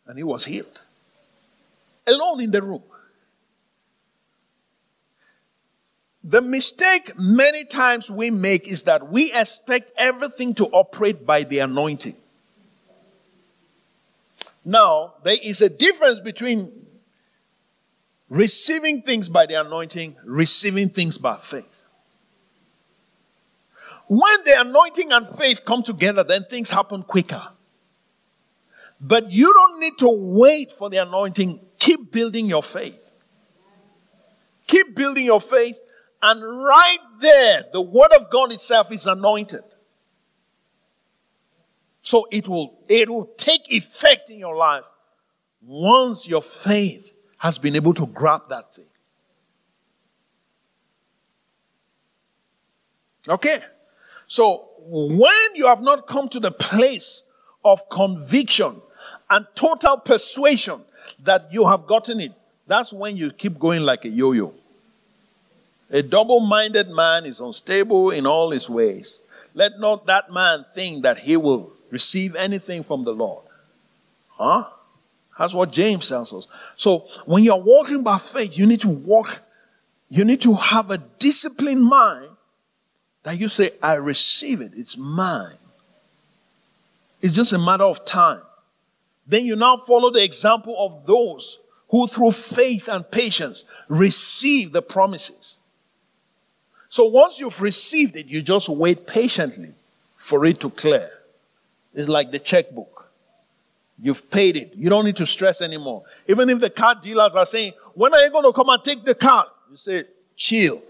[0.05, 0.79] And he was healed.
[2.05, 2.83] Alone in the room.
[6.27, 11.59] The mistake many times we make is that we expect everything to operate by the
[11.59, 12.15] anointing.
[14.65, 16.87] Now, there is a difference between
[18.27, 21.83] receiving things by the anointing, receiving things by faith.
[24.07, 27.43] When the anointing and faith come together, then things happen quicker.
[28.99, 31.59] But you don't need to wait for the anointing.
[31.77, 33.11] Keep building your faith.
[34.65, 35.77] Keep building your faith.
[36.27, 39.61] And right there, the word of God itself is anointed.
[42.01, 44.85] So it will, it will take effect in your life
[45.61, 48.87] once your faith has been able to grab that thing.
[53.29, 53.59] Okay?
[54.25, 57.21] So when you have not come to the place
[57.63, 58.81] of conviction
[59.29, 60.81] and total persuasion
[61.19, 62.31] that you have gotten it,
[62.65, 64.55] that's when you keep going like a yo-yo.
[65.91, 69.19] A double-minded man is unstable in all his ways.
[69.53, 73.43] Let not that man think that he will receive anything from the Lord.
[74.29, 74.65] Huh?
[75.37, 76.47] That's what James tells us.
[76.75, 79.39] So when you're walking by faith, you need to walk,
[80.09, 82.29] you need to have a disciplined mind
[83.23, 85.57] that you say, I receive it, it's mine.
[87.21, 88.41] It's just a matter of time.
[89.27, 91.59] Then you now follow the example of those
[91.89, 95.54] who, through faith and patience, receive the promises.
[96.95, 99.73] So once you've received it, you just wait patiently
[100.15, 101.09] for it to clear.
[101.93, 103.11] It's like the checkbook.
[104.01, 104.75] You've paid it.
[104.75, 106.03] You don't need to stress anymore.
[106.25, 109.03] Even if the car dealers are saying, When are you going to come and take
[109.03, 109.45] the car?
[109.69, 110.05] You say,
[110.37, 110.81] Chill.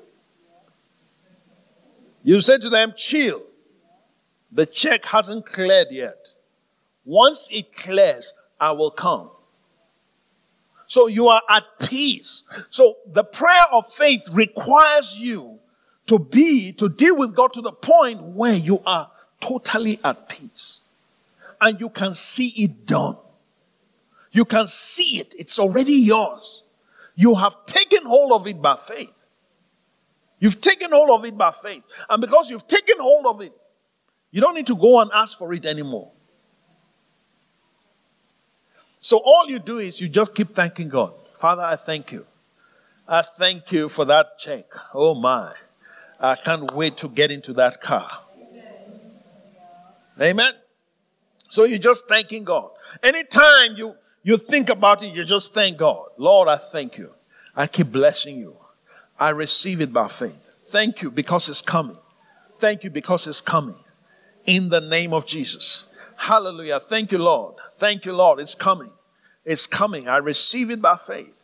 [2.22, 3.41] You say to them, chill.
[4.51, 6.34] The check hasn't cleared yet.
[7.03, 8.32] Once it clears,
[8.62, 9.32] I will come.
[10.86, 12.43] So you are at peace.
[12.70, 15.62] So the prayer of faith requires you
[16.08, 20.80] to be, to deal with God to the point where you are totally at peace.
[21.60, 23.18] And you can see it done.
[24.32, 25.34] You can see it.
[25.38, 26.64] It's already yours.
[27.16, 29.26] You have taken hold of it by faith.
[30.39, 31.84] You've taken hold of it by faith.
[32.10, 33.53] And because you've taken hold of it,
[34.32, 36.12] you don't need to go and ask for it anymore.
[38.99, 41.14] So all you do is you just keep thanking God.
[41.38, 42.26] Father, I thank you.
[43.08, 44.66] I thank you for that check.
[44.93, 45.53] Oh my.
[46.20, 48.09] I can't wait to get into that car.
[50.20, 50.53] Amen.
[51.49, 52.70] So you're just thanking God.
[53.03, 56.07] Anytime you, you think about it, you just thank God.
[56.18, 57.11] Lord, I thank you.
[57.55, 58.55] I keep blessing you.
[59.20, 60.53] I receive it by faith.
[60.66, 61.97] Thank you because it's coming.
[62.59, 63.78] Thank you because it's coming.
[64.45, 65.86] In the name of Jesus.
[66.16, 66.80] Hallelujah.
[66.80, 67.55] Thank you, Lord.
[67.74, 68.39] Thank you, Lord.
[68.39, 68.91] It's coming.
[69.43, 70.07] It's coming.
[70.07, 71.41] I receive it by faith.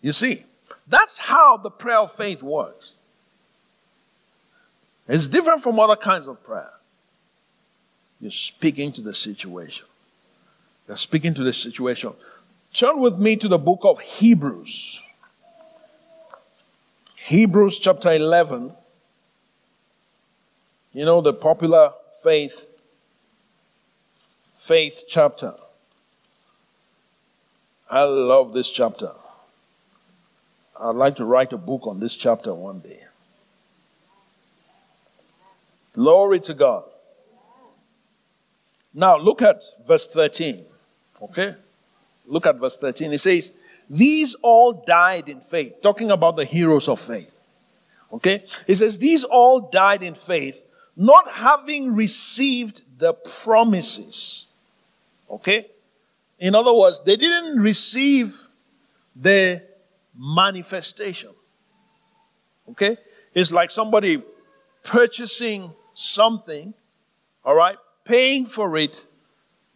[0.00, 0.44] You see,
[0.86, 2.93] that's how the prayer of faith works.
[5.08, 6.70] It's different from other kinds of prayer.
[8.20, 9.86] You're speaking to the situation.
[10.88, 12.12] You're speaking to the situation.
[12.72, 15.02] Turn with me to the book of Hebrews.
[17.16, 18.72] Hebrews chapter 11.
[20.92, 21.92] You know, the popular
[22.22, 22.66] faith
[24.52, 25.52] faith chapter.
[27.90, 29.10] I love this chapter.
[30.80, 33.04] I'd like to write a book on this chapter one day.
[35.94, 36.84] Glory to God.
[38.92, 40.64] Now look at verse 13.
[41.22, 41.54] Okay?
[42.26, 43.12] Look at verse 13.
[43.12, 43.52] It says,
[43.88, 45.80] These all died in faith.
[45.82, 47.30] Talking about the heroes of faith.
[48.12, 48.44] Okay?
[48.66, 50.62] It says, These all died in faith,
[50.96, 54.46] not having received the promises.
[55.30, 55.66] Okay?
[56.38, 58.48] In other words, they didn't receive
[59.16, 59.62] the
[60.16, 61.30] manifestation.
[62.70, 62.96] Okay?
[63.32, 64.22] It's like somebody
[64.84, 66.74] purchasing something,
[67.44, 69.06] all right, paying for it,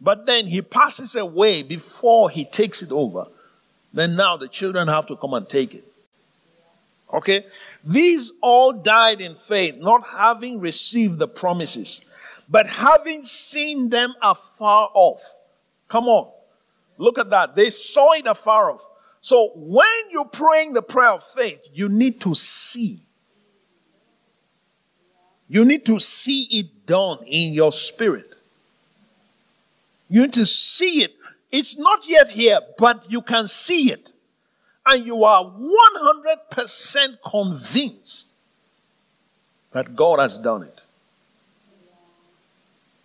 [0.01, 3.27] but then he passes away before he takes it over.
[3.93, 5.83] Then now the children have to come and take it.
[7.11, 7.45] Okay?
[7.83, 12.01] These all died in faith, not having received the promises,
[12.47, 15.21] but having seen them afar off.
[15.87, 16.31] Come on.
[16.97, 17.55] Look at that.
[17.55, 18.85] They saw it afar off.
[19.21, 22.99] So when you're praying the prayer of faith, you need to see.
[25.49, 28.33] You need to see it done in your spirit.
[30.09, 31.15] You need to see it.
[31.51, 34.13] It's not yet here, but you can see it.
[34.85, 38.29] And you are 100% convinced
[39.71, 40.81] that God has done it.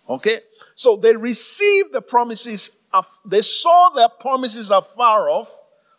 [0.09, 0.41] Okay?
[0.75, 2.71] So they received the promises
[3.25, 5.53] they saw their promises afar off,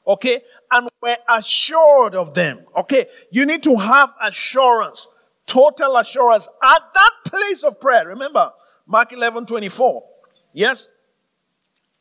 [0.07, 2.61] okay, and were assured of them.
[2.77, 5.09] Okay, you need to have assurance,
[5.47, 8.09] total assurance at that place of prayer.
[8.09, 8.53] Remember,
[8.87, 10.05] Mark 11 24.
[10.53, 10.89] Yes?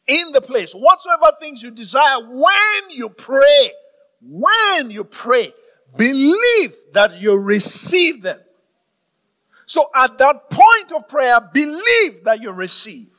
[0.08, 3.72] In the place, whatsoever things you desire, when you pray,
[4.22, 5.52] when you pray,
[5.98, 8.40] believe that you receive them.
[9.66, 13.10] So at that point of prayer, believe that you receive.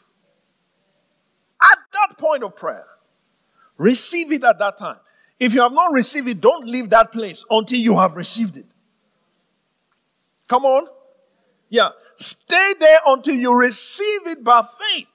[1.60, 2.86] At that point of prayer,
[3.78, 4.98] receive it at that time.
[5.40, 8.66] If you have not received it, don't leave that place until you have received it.
[10.48, 10.88] Come on.
[11.68, 11.90] Yeah.
[12.16, 15.06] Stay there until you receive it by faith.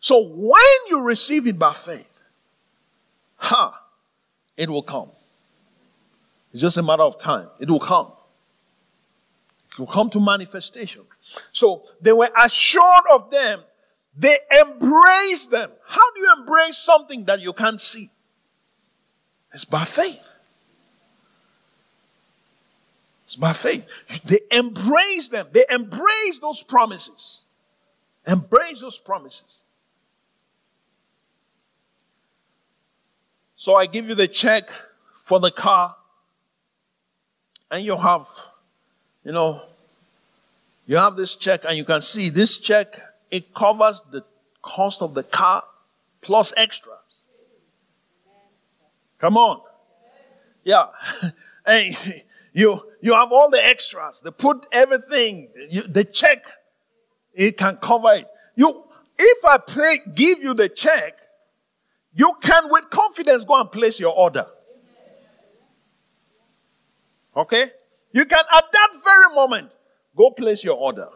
[0.00, 2.10] So when you receive it by faith,
[3.36, 3.78] ha, huh,
[4.56, 5.10] it will come.
[6.52, 7.48] It's just a matter of time.
[7.60, 8.12] It will come.
[9.72, 11.02] It will come to manifestation.
[11.52, 13.60] So they were assured of them
[14.18, 15.70] they embrace them.
[15.86, 18.10] How do you embrace something that you can't see?
[19.54, 20.28] It's by faith.
[23.28, 23.86] It's by faith.
[24.24, 25.48] They embrace them.
[25.52, 27.40] They embrace those promises.
[28.26, 29.58] Embrace those promises.
[33.54, 34.70] So I give you the check
[35.14, 35.94] for the car,
[37.70, 38.26] and you have,
[39.22, 39.60] you know,
[40.86, 42.98] you have this check, and you can see this check
[43.30, 44.24] it covers the
[44.62, 45.64] cost of the car
[46.22, 47.24] plus extras.
[49.18, 49.60] Come on.
[50.64, 50.86] Yeah.
[51.66, 52.24] hey,
[52.58, 54.20] you, you have all the extras.
[54.20, 56.42] They put everything, you, check,
[57.32, 58.26] it can cover it.
[58.56, 58.82] You,
[59.16, 61.16] if I pay, give you the check,
[62.16, 64.46] you can with confidence go and place your order.
[67.36, 67.70] Okay?
[68.10, 69.70] You can at that very moment
[70.16, 71.10] go place your order.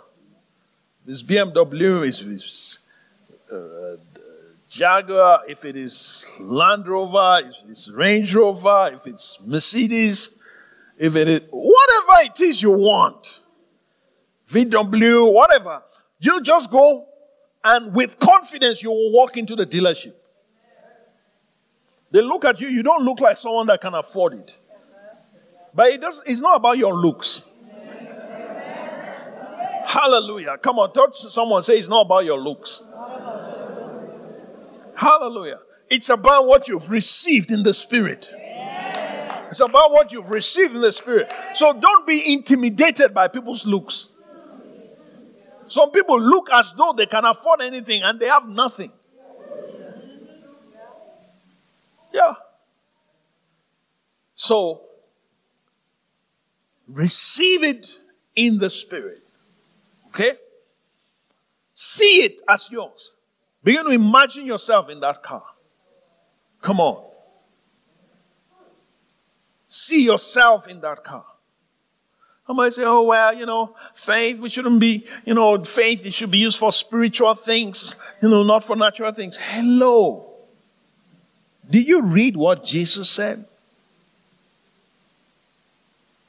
[1.04, 2.78] This BMW is, is
[3.52, 3.96] uh,
[4.70, 10.30] Jaguar, if it is Land Rover, if it's Range Rover, if it's Mercedes,
[11.02, 13.40] if it is whatever it is you want,
[14.48, 15.82] VW, whatever,
[16.20, 17.06] you just go
[17.64, 20.14] and with confidence you will walk into the dealership.
[22.12, 24.56] They look at you, you don't look like someone that can afford it.
[25.74, 27.46] But it does, it's not about your looks.
[29.84, 30.56] Hallelujah.
[30.58, 32.80] Come on, touch someone, say it's not about your looks.
[34.94, 35.58] Hallelujah.
[35.90, 38.32] It's about what you've received in the Spirit.
[39.52, 41.30] It's about what you've received in the Spirit.
[41.52, 44.08] So don't be intimidated by people's looks.
[45.68, 48.90] Some people look as though they can afford anything and they have nothing.
[52.14, 52.32] Yeah.
[54.34, 54.84] So,
[56.88, 57.98] receive it
[58.34, 59.22] in the Spirit.
[60.06, 60.32] Okay?
[61.74, 63.12] See it as yours.
[63.62, 65.44] Begin to imagine yourself in that car.
[66.62, 67.11] Come on.
[69.74, 71.24] See yourself in that car.
[72.46, 76.12] I might say, oh, well, you know, faith, we shouldn't be, you know, faith, it
[76.12, 79.38] should be used for spiritual things, you know, not for natural things.
[79.40, 80.30] Hello.
[81.70, 83.46] Did you read what Jesus said?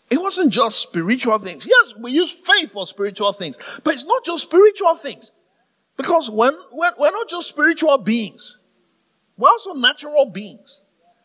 [0.09, 1.67] It wasn't just spiritual things.
[1.69, 5.31] Yes, we use faith for spiritual things, but it's not just spiritual things.
[5.97, 8.57] Because when, when, we're not just spiritual beings,
[9.35, 10.79] we're also natural beings.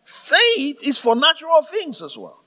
[0.08, 2.42] Faith is for natural things as well.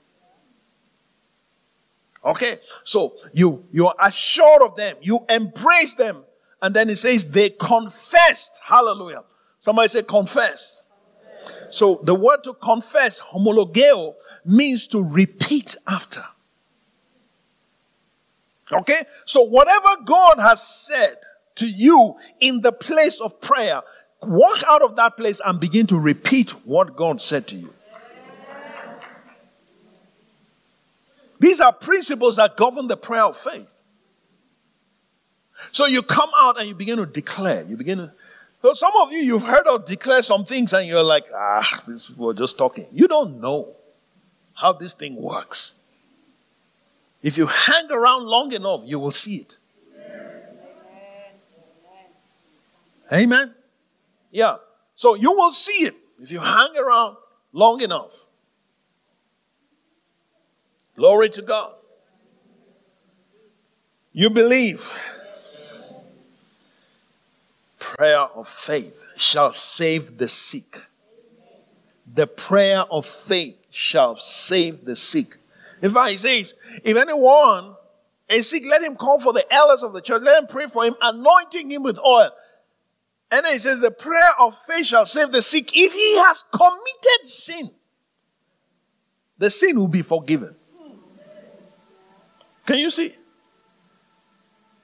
[2.24, 6.24] Okay, so you you are assured of them, you embrace them,
[6.60, 8.58] and then it says they confessed.
[8.64, 9.22] Hallelujah.
[9.60, 10.86] Somebody say confess.
[11.70, 16.24] So the word to confess, homologeo, means to repeat after.
[18.72, 19.02] Okay?
[19.24, 21.14] So whatever God has said
[21.54, 23.82] to you in the place of prayer,
[24.22, 27.72] walk out of that place and begin to repeat what God said to you.
[31.38, 33.68] These are principles that govern the prayer of faith.
[35.72, 37.64] So you come out and you begin to declare.
[37.64, 38.12] You begin to.
[38.62, 42.08] So some of you, you've heard of declare some things and you're like, ah, this
[42.10, 42.86] we're just talking.
[42.92, 43.74] You don't know
[44.54, 45.72] how this thing works.
[47.22, 49.58] If you hang around long enough, you will see it.
[53.12, 53.54] Amen.
[54.32, 54.56] Yeah.
[54.96, 57.16] So you will see it if you hang around
[57.52, 58.10] long enough.
[60.96, 61.74] Glory to God.
[64.12, 64.90] You believe.
[67.78, 70.80] Prayer of faith shall save the sick.
[72.14, 75.36] The prayer of faith shall save the sick.
[75.80, 76.54] In fact, he says,
[76.84, 77.74] if anyone
[78.28, 80.22] is sick, let him call for the elders of the church.
[80.22, 82.30] Let him pray for him, anointing him with oil.
[83.32, 85.70] And then he says, the prayer of faith shall save the sick.
[85.74, 87.70] If he has committed sin,
[89.38, 90.54] the sin will be forgiven.
[92.66, 93.14] Can you see?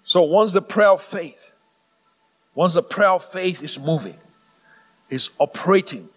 [0.03, 1.53] So once the prayer of faith,
[2.55, 4.17] once the prayer of faith is moving,
[5.11, 6.09] is operating,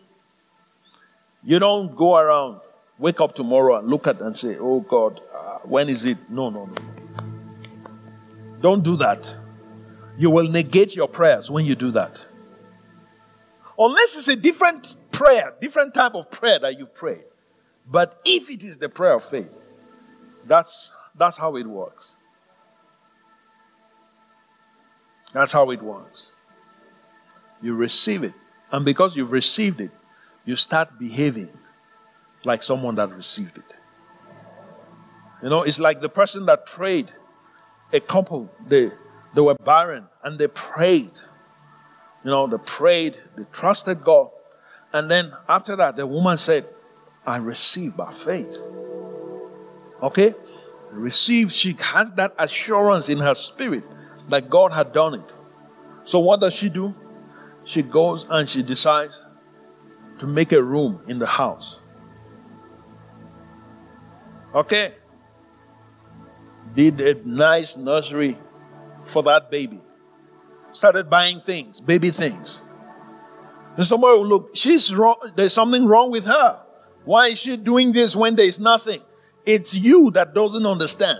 [1.44, 2.62] you don't go around,
[2.98, 6.18] wake up tomorrow and look at and say, oh God, uh, when is it?
[6.30, 6.76] No, no, no.
[8.62, 9.36] Don't do that.
[10.22, 12.24] You will negate your prayers when you do that.
[13.76, 17.22] Unless it's a different prayer, different type of prayer that you pray.
[17.88, 19.60] But if it is the prayer of faith,
[20.46, 22.12] that's that's how it works.
[25.34, 26.32] That's how it works.
[27.60, 28.36] You receive it.
[28.72, 29.90] And because you've received it,
[30.46, 31.50] you start behaving
[32.46, 33.74] like someone that received it.
[35.42, 37.12] You know, it's like the person that prayed.
[37.92, 38.92] A couple, they,
[39.36, 41.12] they were barren and they prayed.
[42.24, 44.30] You know, they prayed, they trusted God.
[44.94, 46.68] And then after that, the woman said,
[47.26, 48.58] I received by faith.
[50.02, 50.36] Okay?
[50.92, 53.84] received, she has that assurance in her spirit
[54.30, 55.32] that God had done it.
[56.04, 56.94] So what does she do?
[57.64, 59.18] She goes and she decides
[60.20, 61.80] to make a room in the house.
[64.54, 64.96] Okay?
[66.74, 68.38] Did a nice nursery
[69.04, 69.82] for that baby.
[70.72, 72.62] Started buying things, baby things.
[73.78, 76.62] And somebody will look, she's wrong, there's something wrong with her.
[77.04, 79.02] Why is she doing this when there's nothing?
[79.45, 81.20] It's you that doesn't understand.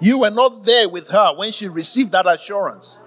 [0.00, 2.98] You were not there with her when she received that assurance.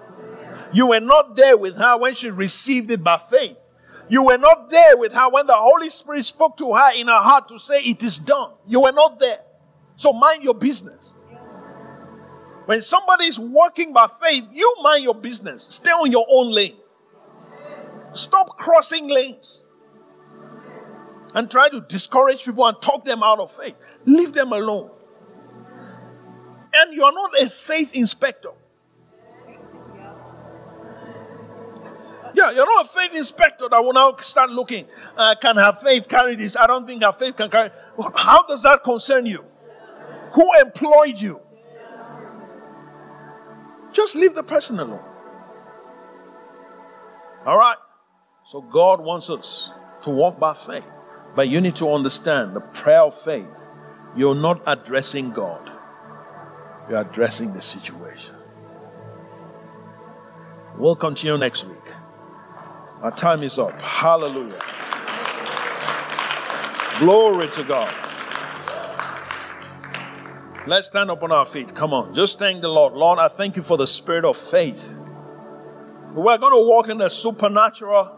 [0.72, 3.56] You were not there with her when she received it by faith.
[4.08, 7.20] You were not there with her when the Holy Spirit spoke to her in her
[7.20, 8.52] heart to say, It is done.
[8.66, 9.40] You were not there.
[9.96, 10.99] So mind your business.
[12.70, 15.64] When somebody is walking by faith, you mind your business.
[15.64, 16.76] Stay on your own lane.
[18.12, 19.58] Stop crossing lanes
[21.34, 23.74] and try to discourage people and talk them out of faith.
[24.04, 24.88] Leave them alone.
[26.72, 28.52] And you're not a faith inspector.
[32.34, 34.86] Yeah, you're not a faith inspector that will now start looking.
[35.16, 36.54] Uh, can have faith carry this?
[36.54, 37.70] I don't think our faith can carry.
[38.14, 39.44] How does that concern you?
[40.34, 41.40] Who employed you?
[43.92, 45.04] Just leave the person alone.
[47.46, 47.76] All right?
[48.44, 49.70] So God wants us
[50.02, 50.90] to walk by faith.
[51.34, 53.46] But you need to understand the prayer of faith.
[54.16, 55.70] You're not addressing God,
[56.88, 58.34] you're addressing the situation.
[60.76, 61.76] We'll continue next week.
[63.02, 63.80] Our time is up.
[63.80, 64.60] Hallelujah.
[66.98, 68.09] Glory to God.
[70.66, 71.74] Let's stand up on our feet.
[71.74, 72.14] Come on.
[72.14, 72.92] Just thank the Lord.
[72.92, 74.94] Lord, I thank you for the spirit of faith.
[76.14, 78.10] We're going to walk in the supernatural,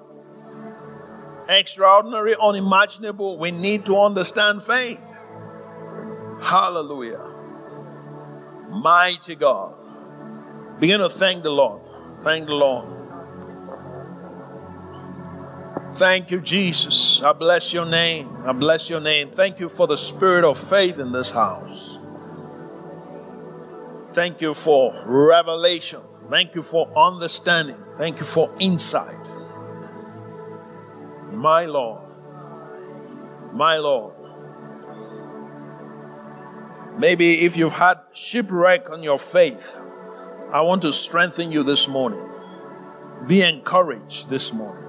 [1.48, 3.38] extraordinary, unimaginable.
[3.38, 5.00] We need to understand faith.
[6.40, 7.20] Hallelujah.
[8.70, 9.74] Mighty God.
[10.80, 11.82] Begin to thank the Lord.
[12.22, 13.02] Thank the Lord.
[15.94, 17.22] Thank you, Jesus.
[17.22, 18.34] I bless your name.
[18.46, 19.30] I bless your name.
[19.30, 21.98] Thank you for the spirit of faith in this house.
[24.12, 26.00] Thank you for revelation.
[26.28, 27.76] Thank you for understanding.
[27.98, 29.26] Thank you for insight.
[31.30, 32.02] My Lord.
[33.52, 34.14] My Lord.
[36.98, 39.74] Maybe if you've had shipwreck on your faith,
[40.52, 42.22] I want to strengthen you this morning.
[43.26, 44.84] Be encouraged this morning.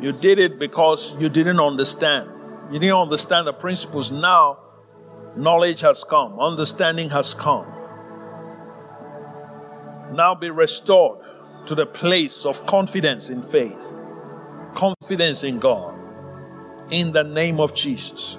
[0.00, 2.30] You did it because you didn't understand.
[2.72, 4.10] You didn't understand the principles.
[4.10, 4.60] Now,
[5.36, 7.66] knowledge has come, understanding has come.
[10.12, 11.20] Now be restored
[11.66, 13.92] to the place of confidence in faith,
[14.74, 15.94] confidence in God.
[16.90, 18.36] In the name of Jesus.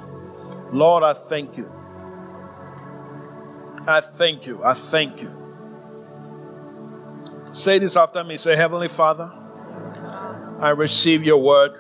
[0.74, 1.72] Lord, I thank you.
[3.88, 4.62] I thank you.
[4.64, 5.32] I thank you.
[7.54, 8.38] Say this after me.
[8.38, 9.32] Say, Heavenly Father.
[10.60, 11.72] I receive your word.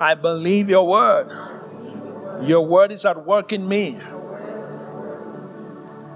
[0.00, 1.28] I believe your word.
[2.46, 3.98] Your word is at work in me,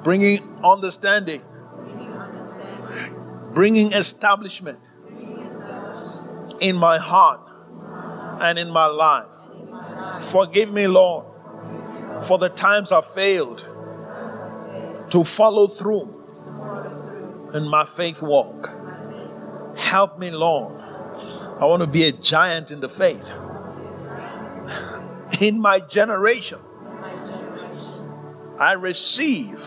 [0.04, 1.42] bringing understanding,
[3.54, 4.78] bringing establishment
[6.60, 7.40] in my heart
[8.40, 9.26] and in my life.
[10.20, 11.26] Forgive me, Lord,
[12.24, 13.68] for the times I failed
[15.10, 18.70] to follow through in my faith walk.
[19.76, 20.82] Help me, Lord
[21.62, 23.30] I want to be a giant in the faith.
[25.40, 26.58] In my generation,
[28.58, 29.64] I receive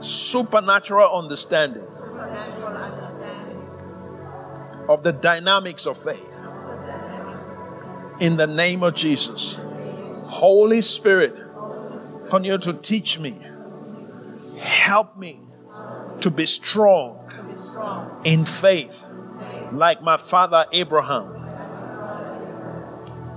[0.00, 1.86] supernatural understanding
[4.88, 6.44] of the dynamics of faith.
[8.20, 9.58] In the name of Jesus.
[10.26, 11.34] Holy Spirit,
[12.30, 13.40] continue to teach me.
[14.58, 15.40] Help me
[16.20, 17.20] to be strong
[18.24, 19.04] in faith
[19.72, 21.34] like my father Abraham.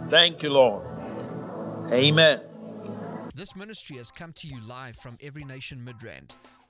[0.10, 0.86] Thank you, Lord.
[1.92, 2.42] Amen.
[3.36, 6.32] This ministry has come to you live from Every Nation Midrand.